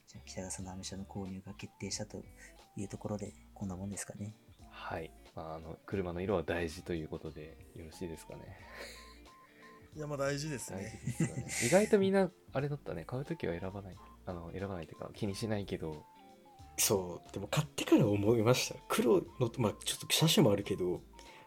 [0.06, 2.22] じゃあ北川さんのアメ車の購入が決定したと
[2.76, 4.34] いうところで、こんなもんですかね。
[4.70, 5.10] はい。
[5.34, 8.58] まあ、あの、車の色は大事ということでよろしいですかね。
[9.96, 11.00] いや、まあ大事です大ね。
[11.06, 11.46] 事ですよね。
[11.66, 13.04] 意外とみんな、あれだったね。
[13.04, 13.96] 買うときは選ばない。
[14.26, 16.04] あの、選ばないというか、気にしないけど、
[16.76, 21.00] そうでも買ってから思いました黒のまあちょっと車種もあるけど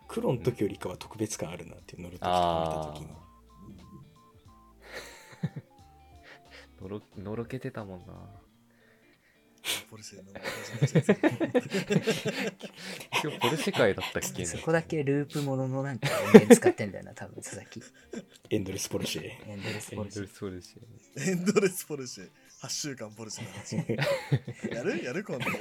[0.08, 3.08] 黒の時よりかは特別感あるなっていう乗る時とか見た時に
[6.82, 8.14] のろ、のろけてたもんな。
[9.90, 10.32] ポルシェの
[13.22, 17.82] 今日ポルシェ会だったっけそこだけループもののなんか音源使ってんだよな、多分佐々木。
[18.50, 20.28] エンドレスポルシェエンドレスエンドレポルシェ。
[20.28, 21.32] スポルシェ。
[21.32, 22.30] エンドレスポルシェ。
[22.62, 23.76] 8週間ポルシェの話。
[24.74, 25.04] やる？
[25.04, 25.24] やる？
[25.26, 25.46] 今度。
[25.46, 25.52] 好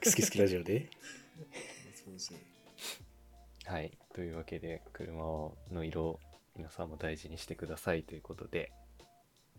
[0.00, 0.88] き好きラジオで
[2.08, 2.36] ポルシェ
[3.68, 3.98] はい。
[4.14, 5.22] というわけで、車
[5.70, 6.20] の色を
[6.56, 8.72] 皆さんも大事にしてくださいということで、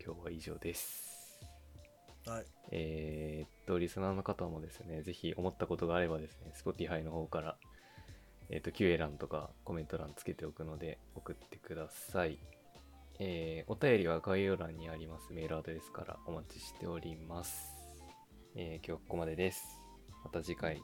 [0.04, 1.38] 今日は以上です。
[2.26, 2.44] はい。
[2.72, 7.56] えーっと、リスナーの方もですね、ぜひ思ったことがあればですね、Spotify の方から、
[8.48, 12.40] えーっと、Q&A 欄とかコメント欄つけておくので送ってください。
[13.20, 17.76] えーお便りは概要欄にありますメールアドレスからお待ちしております。
[18.56, 19.62] えー今日はここまでです。
[20.24, 20.82] また次回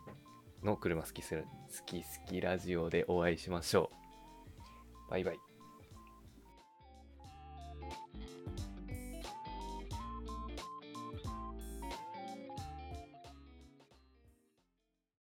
[0.67, 3.91] の車好きする好き好きラジオでお会いしましょ
[5.09, 5.11] う。
[5.11, 5.56] バイバイ。